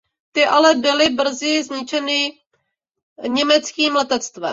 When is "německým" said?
3.29-3.95